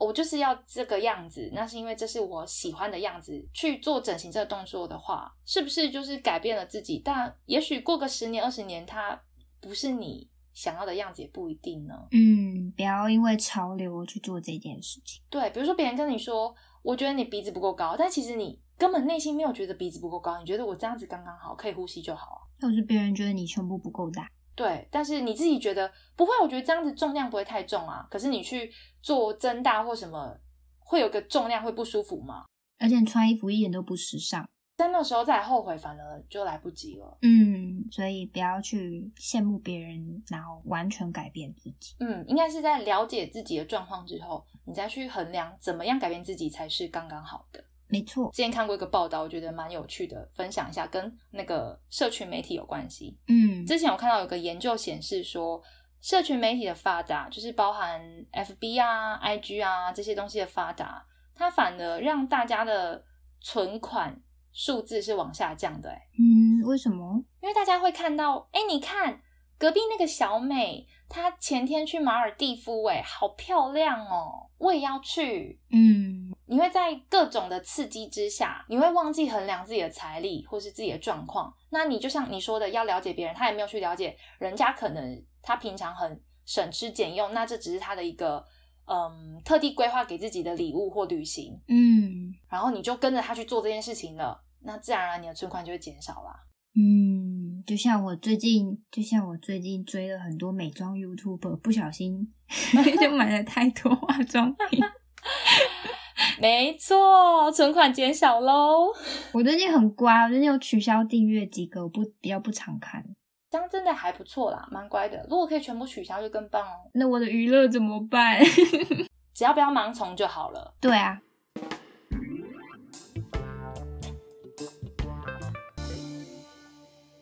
[0.00, 3.44] 我就是要这个样子，那是因为这是我喜欢的样子。
[3.52, 7.02] 去做整形这个动作的话，是不是就是改变了自己？
[7.04, 9.20] 但也许过个十年、二十年，它
[9.60, 11.94] 不是你想要的样子，也不一定呢。
[12.12, 15.20] 嗯，不要因为潮流去做这件事情。
[15.28, 22.40] 对，比如说别人跟你说，我觉得你鼻子不够高，但其实你根本内心没有觉得鼻子不够高，你觉得我这样子刚刚好，可以呼吸就好啊。
[22.60, 28.06] 或者是别人觉得你胸部不够大，对，但是你自己觉得不会，我觉得这样子重量不会太重啊。
[28.10, 28.70] 可是你去
[29.02, 30.36] 做增大或什么，
[30.78, 32.44] 会有个重量会不舒服吗？
[32.78, 34.48] 而且你穿衣服一点都不时尚。
[34.78, 37.18] 在那时候再后悔，反而就来不及了。
[37.22, 41.96] 嗯，所以不要去羡慕别人，然后完全改变自己。
[41.98, 47.62] 嗯，应该是在了解自己的状况之后，你再去衡量怎么样改变自己才是刚刚好的。
[47.88, 53.18] 没错，之前看过一个报道，我觉得蛮有趣的，分享一下，跟那个社群媒体有关系。
[53.26, 55.60] 嗯之前我看到有个研究显示说，
[56.00, 58.00] 社群媒体的发达，就是包含
[58.32, 63.04] FB 啊、IG 啊这些东西的发达，它反而让大家的
[63.40, 64.16] 存款
[64.52, 66.00] 数字是往下降的、欸。
[66.18, 67.22] 嗯，为什么？
[67.40, 69.20] 因为大家会看到，哎、你看
[69.58, 75.60] 隔壁那个小美，她前天去马尔蒂夫、哎，好漂亮哦，我也要去。
[75.70, 81.52] 嗯你会在各种的刺激之下，你会忘记衡量自己的财力或是自己的状况。
[81.70, 88.42] 那你就像你说的，要了解别人，他也没有去了解人家，可能他平常很省吃俭用，那这只是他的一个
[88.88, 96.46] 嗯特地规划给自己的礼物或旅行，嗯然后你就跟着他去做这件事情了，那自然而然你的存款就会减少啦。
[96.74, 102.32] 嗯，就像我最近，就像我最近追了很多美妆 YouTuber，不小心
[103.00, 104.80] 就买了太多化妆品。
[106.40, 108.92] 没错，存款减少喽。
[109.32, 113.04] 我最近很乖，我最近有取消订阅几个，我不比较不常看。
[113.50, 115.24] 这样真的还不错啦，蛮乖的。
[115.30, 118.38] 如果可以全部取消就更棒哦，那我的娱乐怎么办？
[119.32, 120.74] 只要不要盲从就好了。
[120.80, 121.18] 对啊，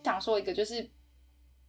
[0.03, 0.91] 想说一个就是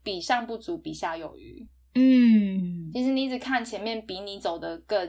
[0.02, 1.67] 比上不足，比下有余。
[1.93, 5.08] 嗯其实你一直看前面比你走的更，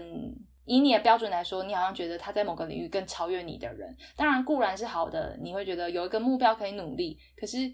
[0.66, 7.72] 以你的标准来说，你好像觉得他在某个领域更超越你的人，当然固然是好的，你会觉得有一个目标可以努力，可是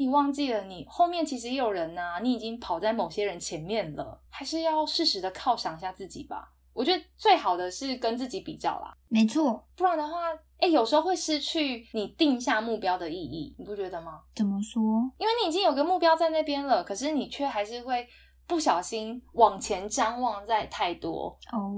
[0.00, 6.54] 你忘记了你后面其实也有人呐、你已经跑在某些人前面了，还是要适时的犒赏一下自己吧。
[6.72, 9.62] 我觉得最好的是跟自己比较啦，没错。
[9.76, 14.22] 不然的话，哎、有时候会失去你定下目标的意义，你不觉得吗？
[14.34, 14.82] 怎么说？
[15.18, 18.08] 因为你已经有个目标在那边了，可是你却还是会
[18.46, 21.76] 不小心往前张望在太多，哦，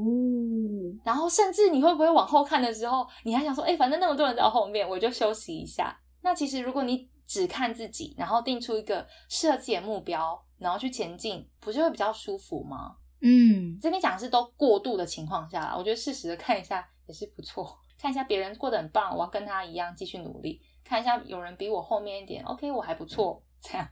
[1.03, 5.99] 然后甚至你会不会往后看的时候，你还想说，哎、反正那么多人在后面，我就休息一下。
[6.25, 12.95] 那其实如果你只看自己，然后定出一个适合自己的目标，然后去前进，不是会比较舒服吗？
[13.23, 23.89] 嗯，这边讲的是都过度的情况下啦，我觉得适时的看一下也是不错，看一下别人过得很棒，我要跟他一样继续努力，看一下有人比我后面一点，OK，我还不错，这样。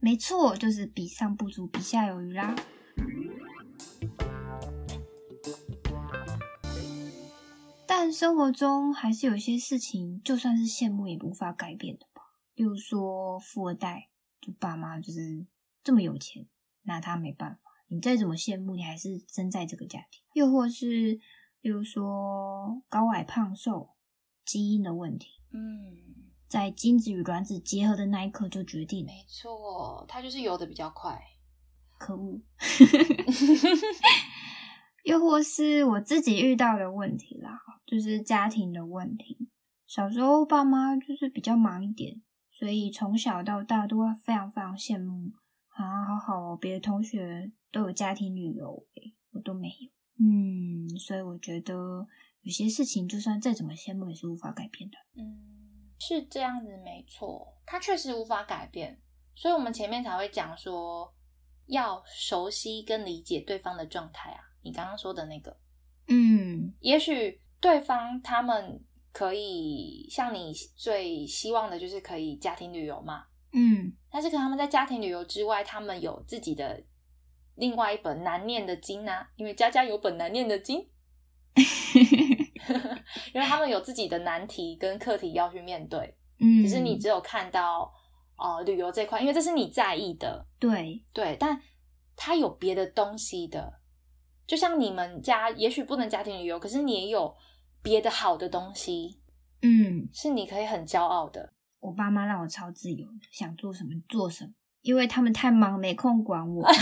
[0.00, 2.56] 没错，就是比上不足，比下有余啦。
[7.86, 12.11] 但生活中还是有些事情，就算是羡慕也无法改变的吧。
[12.54, 14.10] 例如说富二代，
[14.40, 15.46] 就爸妈就是
[15.82, 16.46] 这么有钱，
[16.82, 17.60] 那他没办法。
[17.88, 20.22] 你再怎么羡慕，你还是生在这个家庭。
[20.34, 21.20] 又或是，
[21.60, 23.90] 例如说高矮胖瘦
[24.44, 29.04] 基因的问题，嗯，在精子与卵子结合的那一刻就决定。
[29.04, 31.20] 没错，它就是游的比较快。
[31.98, 32.40] 可恶！
[35.04, 39.48] 又或是我自己遇到的问题啦，就是家庭的问题。
[39.86, 42.22] 小时候爸妈就是比较忙一点，
[42.62, 45.32] 所以从小到大都会非常非常羡慕
[45.70, 48.86] 啊，好好哦，别的同学都有家庭旅游，
[49.32, 49.90] 我都没有。
[50.24, 51.74] 嗯，所以我觉得
[52.42, 54.96] 有些事情就算再怎么羡慕也是无法改变的。
[55.16, 58.96] 嗯，是这样子，没错，它确实无法改变，
[59.34, 61.12] 所以我们前面才会讲说
[61.66, 64.38] 要熟悉跟理解对方的状态啊。
[64.62, 65.58] 你刚刚说的那个，
[66.06, 68.80] 嗯，也许对方他们
[69.12, 76.82] 可以像你最希望的，就是可以家庭旅游嘛，嗯，但是可能他们在家庭旅游之外，他们有自己的
[77.56, 80.78] 另外一本难念的经啊，因为家家有本难念的经，
[83.34, 87.92] 因为他们有自己的难题跟课题要去面对， 嗯，只是你只有看到
[88.36, 91.02] 哦旅游这块，因为这是你在意的，对。
[91.12, 91.60] 对，但
[92.16, 93.80] 他有别的东西的。
[94.44, 97.34] 就像你们家也许不能家庭旅游，可是你也有
[97.82, 99.20] 别的好的东西，
[99.62, 101.52] 嗯，是你可以很骄傲的。
[101.80, 106.64] 我爸妈让我超自由的，想做什么做什么，因为他们太忙没空管我。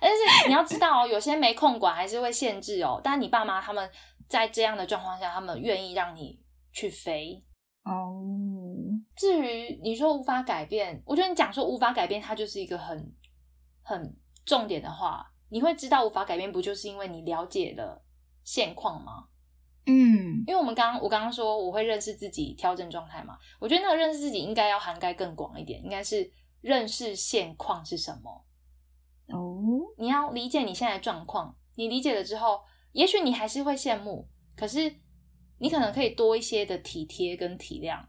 [0.00, 3.00] 但是你要知道哦，有些没空管还是会限制哦。
[3.02, 3.90] 但你爸妈他们
[4.28, 6.40] 在这样的状况下，他们愿意让你
[6.72, 7.42] 去飞
[7.84, 8.22] 哦。
[9.16, 13.12] 至于你说无法改变，我觉得你讲说无法改变，它就是一个很
[13.82, 15.26] 很重点的话。
[15.48, 18.04] 你会知道无法改变，不就是因为你了解了
[18.46, 19.26] 现况吗？
[19.86, 23.36] 嗯，因为我们刚刚我刚刚说我会认识自己，调整状态嘛。
[23.58, 26.30] 我觉得那个认识自己应该要涵盖更广一点，应该是
[26.60, 28.46] 认识现况是什么。
[29.28, 29.60] 哦，
[29.98, 32.60] 你要理解你现在的状况，你理解了之后，
[32.92, 34.94] 也许你还是会羡慕，可是
[35.58, 38.00] 你可能可以多一些的体贴跟体谅。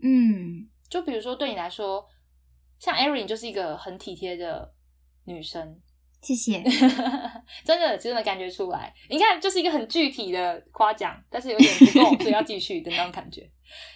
[0.00, 2.08] 嗯，就比如说对你来说，
[2.78, 4.74] 像 Erin 就是一个很体贴的
[5.24, 5.80] 女生。
[6.24, 6.62] 谢谢，
[7.64, 8.92] 真的真的感觉出来。
[9.10, 13.48] 你看，就是一个很具体的夸奖，但是有点不够， 所以要继续的那种感觉。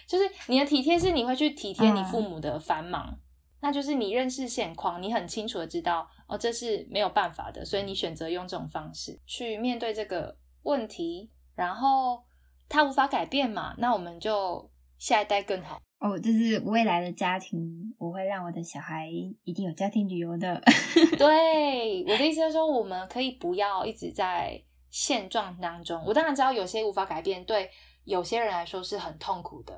[0.07, 3.17] 就是你的体贴是你会去体贴你父母的繁忙，
[3.61, 12.23] 那就是你认识现况，你很清楚的知道哦，这是没有办法的，所以你选择用这种方式去面对这个问题，然后
[12.67, 15.81] 他无法改变嘛，那我们就下一代更好。
[15.99, 19.09] 哦，就是未来的家庭，我会让我的小孩
[19.43, 20.61] 一定有家庭旅游的。
[21.19, 26.01] 对，我的意思是说，我们可以不要一直在现状当中。
[26.05, 27.69] 我当然知道有些无法改变，对
[28.05, 29.77] 有些人来说是很痛苦的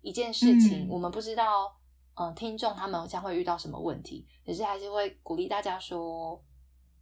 [0.00, 0.88] 一件事情。
[0.88, 1.72] 我们不知道，
[2.16, 6.42] 嗯，听众他们将会遇到什么问题，只是还是会鼓励大家说，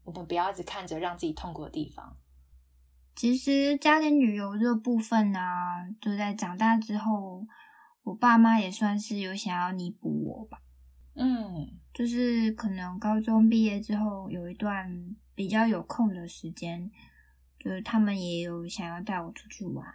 [0.05, 2.19] 我们不要一直看着让自己痛苦的地方。
[3.17, 5.41] 其实家庭旅游这部分呢，
[6.03, 7.47] 就在长大之后。
[8.05, 10.61] 我爸妈也算是有想要弥补我吧，
[11.15, 16.91] 嗯，就是可能高中毕业之后有一段比较有空的时间，
[17.59, 19.87] 就是他们也有想要带我出去玩。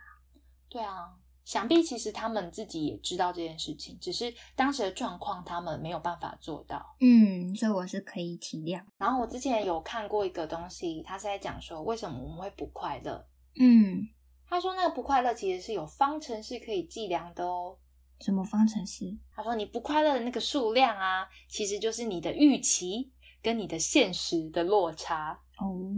[0.69, 6.95] 对啊，想必其实他们自己也知道这件事情，只是当时的状况他们没有办法做到。
[7.01, 8.81] 嗯，所以我是可以体谅。
[8.97, 13.27] 然后我之前有看过一个东西，他是在讲说为什么我们会不快乐。
[13.59, 14.07] 嗯，
[14.47, 17.77] 他说那个不快乐其实是有方程式可以计量的哦。
[18.19, 19.05] 什么方程式？
[19.35, 25.93] 他说：“你不快乐的那个数量啊，其实就是你的预期跟你的现实的落差哦。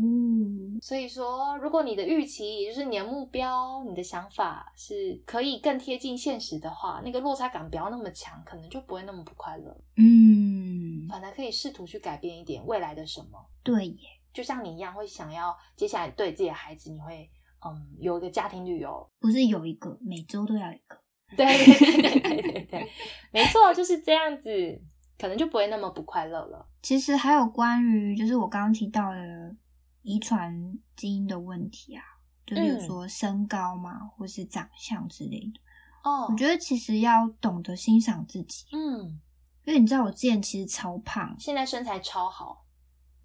[0.82, 9.77] 所以说，如果你的预期，也就是你的目标、你的想法是可以更贴近现实的话，那个落差感不要那么强，可能就不会那么不快乐。
[9.97, 13.49] 嗯，反而可以试图去改变一点未来的什么。
[13.63, 17.29] 对耶，就像你一样，会想要接下来对自己的孩子，你会
[17.65, 20.97] 嗯有一个家庭旅游，不是有一个，每周都要一个。”
[21.38, 22.92] 对对对对对对，
[23.32, 24.82] 没错，就是这样子，
[25.18, 26.68] 可能就不会那么不快乐了。
[26.82, 29.56] 其实还有关于，就是我刚刚提到的
[30.02, 32.04] 遗传基因的问题啊，
[32.46, 35.60] 就比如说身高嘛，或是长相之类的。
[36.04, 38.65] 哦，我觉得其实要懂得欣赏自己。
[38.71, 39.19] 嗯，
[39.65, 42.65] 因为你知道我之前其实超胖，现在身材超好，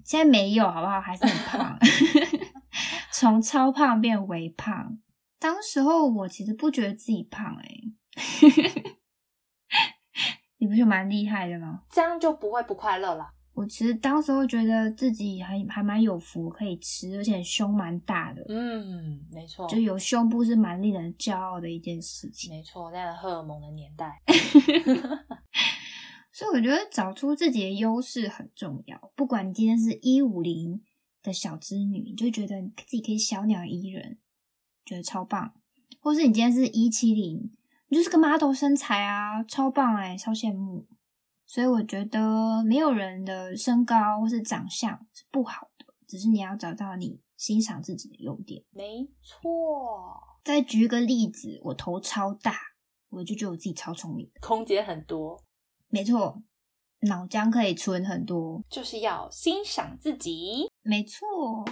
[0.05, 1.01] 现在没有，好不好？
[1.01, 1.79] 还是很胖
[3.13, 4.99] 从超胖变微胖。
[5.45, 7.69] 当时候我其实不觉得自己胖哎，
[10.57, 11.83] 你不是蛮厉害的吗？
[11.91, 13.29] 这样就不会不快乐了。
[13.53, 18.43] 我其实当时候觉得自己还还蛮有福，可以吃，而且胸蛮大的。
[18.49, 22.51] 嗯，没错，就有胸部是蛮令人骄傲的一件事情。
[22.51, 24.23] 没错，在荷尔蒙的年代，
[26.33, 29.13] 所以我觉得找出自己的优势很重要。
[29.15, 30.83] 不管你今天是一五零
[31.23, 34.21] 的小织女，你就觉得自己可以小鸟依人。
[34.85, 35.55] 觉得超棒，
[36.01, 37.51] 或是你今天是一七零，
[37.89, 40.87] 你就是个 model 身材啊，超棒哎、超羡慕。
[41.47, 48.65] 所以我觉得没有人的身高或是长相是不好的，只是你要找到你欣赏自己的优点。
[48.71, 52.55] 没错，再举一个例子，我头超大，
[53.11, 54.29] 我就觉得我自己超聪明。
[54.41, 55.39] 空间很多，
[55.89, 56.43] 没错，
[57.03, 58.65] 脑浆可以存很多。
[58.69, 60.69] 就是要欣赏自己。
[60.83, 61.65] 没错，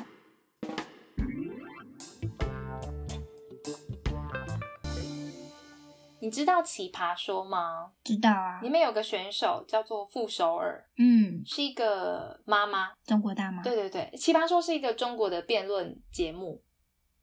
[6.23, 7.91] 你知道奇葩说吗？
[8.05, 8.71] 知道啊里。
[8.71, 12.91] 面有个选手叫做傅首尔，嗯，是一个妈妈。
[13.05, 13.61] 中国大妈。
[13.61, 16.63] 对对对，奇葩说是一个中国的辩论节目。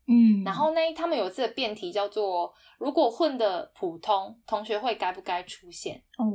[0.05, 6.25] 嗯，然后呢，他们有一次的辩题叫做“如果混的普通，同学会该不该出现哦，”。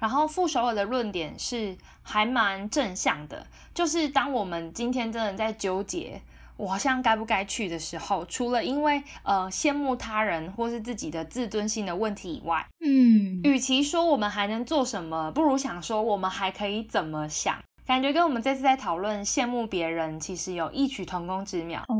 [0.00, 6.22] 然后傅首尔的论点是还蛮正向的，就是当我们今天真的在纠结
[6.56, 17.56] 我好像该不该去的时候，除了因为呃羡慕他人或是自己的自尊心的问题以外，嗯，与其说我们还能做什么，不如想说我们还可以怎么想。
[17.86, 21.82] 感觉跟我们这次在讨论羡慕别人，其实有异曲同工之妙。
[21.88, 21.94] 哦，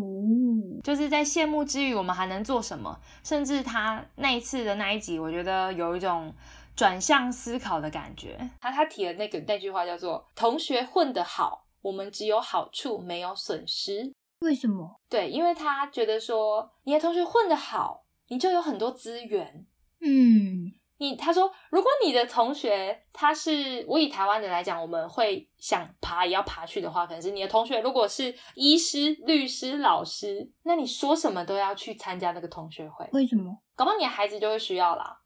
[0.83, 2.99] 就是在羡慕之余，我们还能做什么？
[3.23, 6.33] 甚至他那一次的那一集，我觉得有一种
[6.75, 8.49] 转向思考的感觉。
[8.63, 14.11] 他他提的那个那句话叫做“同学混得好，我们只有好处没有损失
[14.41, 15.01] 为什么？”。
[15.09, 19.67] 对，因为他觉得说你的同学混得好，你就有很多资源。
[20.01, 33.59] 嗯你他说，如果你的同学他是我以台湾人来讲，我们会想爬也要爬去的话，可能是你的同学如果是医师、律师、老师，那你说什么都要去参加那个同学会，为什么？
[33.75, 35.21] 搞不好你的孩子就会需要啦。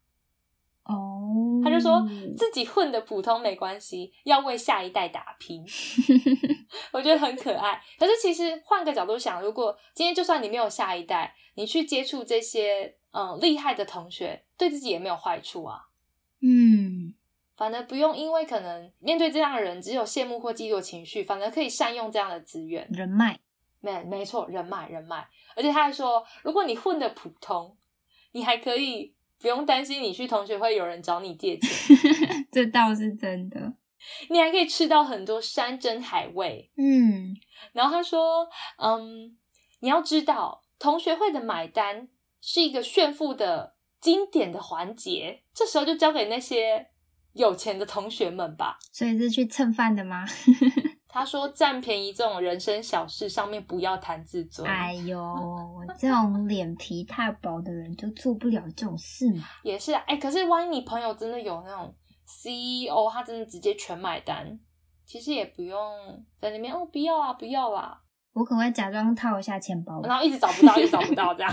[1.29, 2.03] 哦，他就说
[2.35, 5.63] 自己混的普通没关系，要为下一代打拼。
[6.91, 7.79] 我觉得很可爱。
[7.99, 15.81] 可是其实换个角度想，如果今天就算你没有下一代，你去接触这些嗯厉害的同学，对自己也没有坏处啊。
[16.41, 17.13] 嗯，
[17.55, 22.87] 反而不用因为可能面对这样的人只有羡慕或嫉妒情绪，反而可以善用这样的资源。
[22.91, 23.39] 人脉，
[23.81, 25.27] 没没错，人脉人脉。
[25.55, 27.77] 而且他还说，如果你混的普通，
[28.31, 31.69] 你还可以不用担心你去同学会有人找你借钱，
[32.51, 33.73] 这倒是真的。
[34.29, 36.71] 你还可以吃到很多山珍海味。
[36.77, 37.35] 嗯
[37.73, 39.37] 然后他说，嗯，
[39.81, 42.07] 你要知道，同学会的买单
[42.41, 46.87] 是一个炫富的经典的环节，这时候就交给那些
[47.33, 48.77] 有钱的同学们吧。
[48.93, 50.25] 所以是去蹭饭的吗？
[51.11, 59.43] 他说占便宜这种人生小事上面不要谈自尊，哎呦，我这种脸皮太薄的人就做不了这种事嘛。
[59.63, 61.91] 也是啊，哎、可是万一你朋友真的有那种
[62.27, 64.59] CEO，他真的直接全买单，
[65.03, 65.79] 其实也不用
[66.39, 67.99] 在那边哦，不要啊，不要啦，
[68.33, 71.51] 我可能会假装套一下钱包，然后一直找不到，一直找不到这样。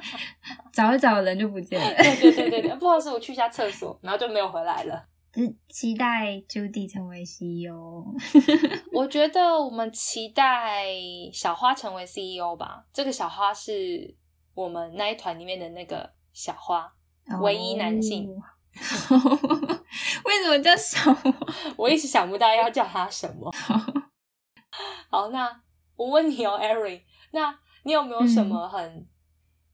[0.70, 1.96] 找一找人就不见了。
[2.02, 5.02] 对对对对对，不好意思，我去一下厕所，然后就没有回来了。
[5.32, 8.04] 只期待 Judy 成为 CEO。
[8.92, 10.86] 我觉得我们期待
[11.32, 14.14] 小花成为 CEO 吧，这个小花是
[14.54, 16.92] 我们那一团里面的那个小花，
[17.40, 18.42] 唯一男性哦。
[20.24, 21.32] 为什么叫小花？
[21.76, 23.50] 我一直想不到要叫他什么。
[25.10, 25.62] 好，那
[25.96, 27.02] 我问你哦，Erin，
[27.32, 29.06] 那你有没有什么很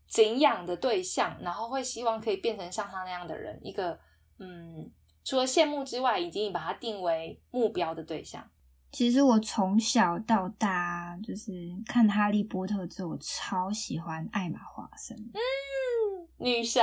[0.07, 3.59] 敬仰的对象，然后会希望可以变成像他那样的人？
[3.63, 3.99] 一个
[4.39, 4.91] 嗯，
[5.29, 8.43] 除了羡慕之外，已经把他定为目标的对象。
[8.91, 11.53] 其实我从小到大就是
[11.85, 15.15] 看《哈利波特》之后，我超喜欢艾玛华森，
[16.39, 16.83] 女神。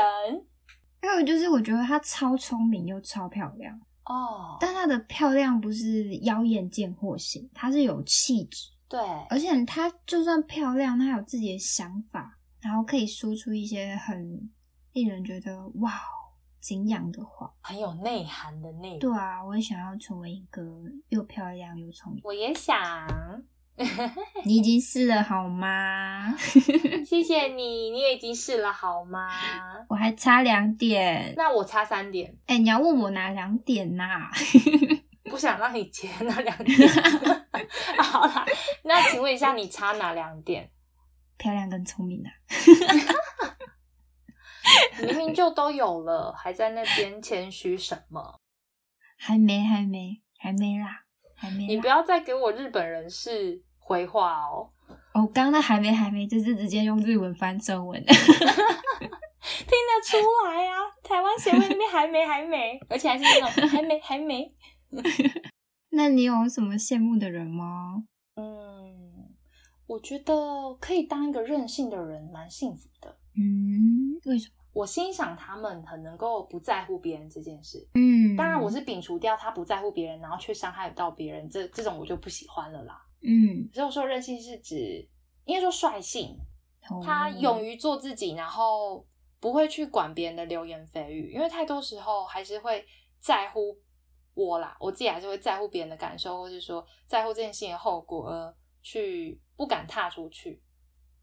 [1.01, 14.47] 因为就是我觉得她超聪明又超漂亮，哦，但她的漂亮不是妖艳贱货型，她是有气质，对，而且她就算漂亮，她有自己的想法，然后可以说出一些很
[14.93, 15.91] 令人觉得哇
[16.65, 17.53] 敬仰的话。
[17.61, 20.63] 很有内涵的内对啊，我也想要成为一个
[21.09, 22.21] 又漂亮又聪明。
[22.23, 23.07] 我也想，
[24.45, 26.33] 你已经试了好吗？
[27.05, 29.29] 谢谢你，你也已经试了好吗？
[29.87, 31.35] 我还差两点。
[31.37, 34.27] 那我差三点，哎、你要问我哪两点呐、
[35.29, 36.89] 不想让你接那两点。
[37.99, 38.43] 好啦，
[38.83, 40.71] 那请问一下，你差哪两点？
[41.37, 42.31] 漂亮跟聪明啊。
[45.01, 48.39] 明明就都有了，还在那边谦虚什么？
[49.17, 51.03] 还没，还没，还没啦，
[51.35, 51.67] 还没。
[51.67, 54.69] 你不要再给我日本人是回话哦，
[55.13, 58.03] 哦，刚刚那还没，还没，就是直接用日文翻中文。
[58.05, 60.73] 听得出来啊！
[61.03, 64.51] 台湾协会那边还没还没，而且还是那种还没 还没。
[65.91, 68.03] 那你有什么羡慕的人吗？
[68.35, 69.33] 嗯，
[69.87, 73.17] 我觉得可以当一个任性的人，蛮幸福的。
[73.37, 74.54] 嗯，为什么？
[74.75, 77.87] 我欣赏他们很能够不在乎别人这件事。
[77.93, 83.01] 嗯，当然，我是摒除掉他不在乎别人，然后却伤害到别人，这这种我就不喜欢了啦。
[83.21, 85.07] 嗯，所以我说任性是指，
[85.45, 86.37] 应该说率性，
[86.89, 89.07] 哦他勇于做自己，然后
[89.39, 92.85] 不会去管别人的流言蜚语，因为太多时候还是会
[93.21, 93.77] 在乎
[94.33, 98.53] 我啦，我自己还是会在乎别人的感受，或是说在乎这件事情的后果，而
[98.83, 100.61] 去不敢踏出去，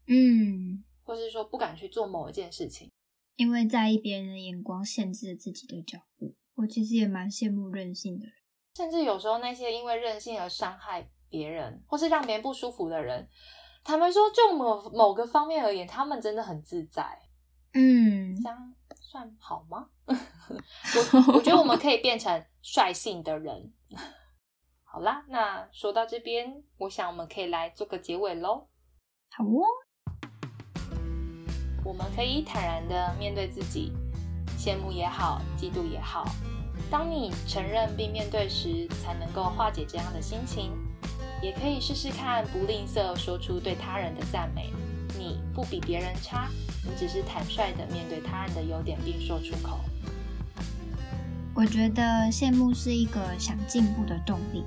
[0.07, 2.89] 嗯，或是说不敢去做某一件事情。
[3.35, 6.35] 因为在意别人的眼光，限制了自己的脚步。
[6.55, 8.33] 我其实也蛮羡慕任性的人。
[8.75, 13.27] 甚至有时候那些因为任性而伤害别人，或是让别人不舒服的人，
[13.83, 17.19] 坦白说，就某某个方面而言，他们真的很自在。
[17.73, 19.89] 嗯这样算好吗？
[20.05, 23.73] 我我觉得我们可以变成率性的人。
[24.83, 28.69] 好啦，那说到这边，我想我们可以来做个结尾喽。
[29.31, 29.65] 好哦，
[31.83, 33.91] 我们可以坦然的面对自己，
[34.57, 36.25] 羡慕也好，嫉妒也好。
[36.89, 40.71] 当你承认并面对时，才能够化解这样的心情。
[41.41, 44.71] 也可以试试看，不吝啬说出对他人的赞美。
[45.17, 46.47] 你不比别人差，
[46.83, 49.77] 你只是坦率的面对他人的优点并说出口。
[51.53, 54.63] 我觉得羡慕是一个想进步的动力。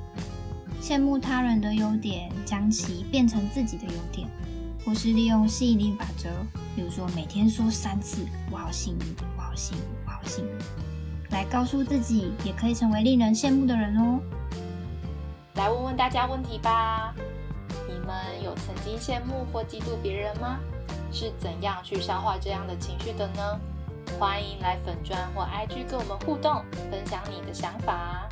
[0.82, 4.28] 羡慕他人的优点，将其变成自己的优点，
[4.86, 6.30] 或是利用吸引力法则，
[6.76, 10.50] 比如说每天说三次“我好幸运，我好幸运，我好幸运”，
[11.30, 14.20] 来告诉自己也可以成为令人羡慕的人哦。
[15.56, 17.12] 来问问大家问题吧。
[17.88, 18.14] 你们
[18.44, 20.60] 有曾经羡慕或嫉妒别人吗？
[21.10, 23.60] 是怎样去消化这样的情绪的呢？
[24.20, 28.28] 欢迎来粉砖或 IG 跟我们互动，分享你的想法。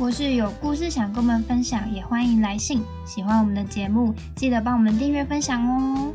[0.00, 2.82] 或是有故事想跟我们分享，也欢迎来信。
[3.04, 6.10] 喜欢我们的节目，记得帮我们订阅分享哦。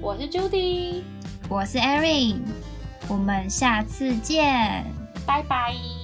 [0.00, 1.02] 我是 Judy，
[1.46, 2.38] 我是 Erin，
[3.06, 4.86] 我们下次见。
[5.26, 5.95] 拜拜。